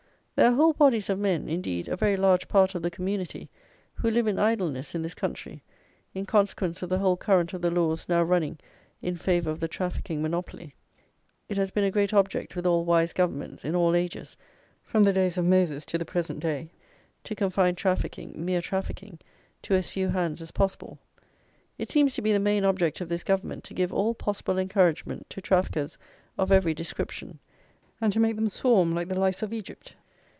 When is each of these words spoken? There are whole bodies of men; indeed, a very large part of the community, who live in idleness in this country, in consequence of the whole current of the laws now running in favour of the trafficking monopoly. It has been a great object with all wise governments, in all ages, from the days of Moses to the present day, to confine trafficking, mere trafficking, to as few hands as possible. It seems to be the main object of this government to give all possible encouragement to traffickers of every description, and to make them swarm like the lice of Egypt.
There 0.33 0.49
are 0.51 0.55
whole 0.55 0.73
bodies 0.73 1.07
of 1.07 1.19
men; 1.19 1.47
indeed, 1.47 1.87
a 1.87 1.95
very 1.95 2.17
large 2.17 2.47
part 2.47 2.73
of 2.73 2.81
the 2.81 2.89
community, 2.89 3.47
who 3.93 4.09
live 4.09 4.25
in 4.25 4.39
idleness 4.39 4.95
in 4.95 5.03
this 5.03 5.13
country, 5.13 5.61
in 6.15 6.25
consequence 6.25 6.81
of 6.81 6.89
the 6.89 6.97
whole 6.97 7.15
current 7.15 7.53
of 7.53 7.61
the 7.61 7.69
laws 7.69 8.09
now 8.09 8.23
running 8.23 8.57
in 9.03 9.17
favour 9.17 9.51
of 9.51 9.59
the 9.59 9.67
trafficking 9.67 10.19
monopoly. 10.19 10.73
It 11.47 11.57
has 11.57 11.69
been 11.69 11.83
a 11.83 11.91
great 11.91 12.11
object 12.11 12.55
with 12.55 12.65
all 12.65 12.83
wise 12.83 13.13
governments, 13.13 13.63
in 13.63 13.75
all 13.75 13.95
ages, 13.95 14.35
from 14.83 15.03
the 15.03 15.13
days 15.13 15.37
of 15.37 15.45
Moses 15.45 15.85
to 15.85 15.99
the 15.99 16.05
present 16.05 16.39
day, 16.39 16.71
to 17.25 17.35
confine 17.35 17.75
trafficking, 17.75 18.33
mere 18.43 18.61
trafficking, 18.63 19.19
to 19.61 19.75
as 19.75 19.91
few 19.91 20.09
hands 20.09 20.41
as 20.41 20.49
possible. 20.49 20.97
It 21.77 21.91
seems 21.91 22.15
to 22.15 22.21
be 22.23 22.33
the 22.33 22.39
main 22.39 22.65
object 22.65 22.99
of 22.99 23.09
this 23.09 23.23
government 23.23 23.63
to 23.65 23.75
give 23.75 23.93
all 23.93 24.15
possible 24.15 24.57
encouragement 24.57 25.29
to 25.29 25.41
traffickers 25.41 25.99
of 26.35 26.51
every 26.51 26.73
description, 26.73 27.37
and 27.99 28.11
to 28.11 28.19
make 28.19 28.35
them 28.37 28.49
swarm 28.49 28.95
like 28.95 29.07
the 29.07 29.19
lice 29.19 29.43
of 29.43 29.53
Egypt. 29.53 29.95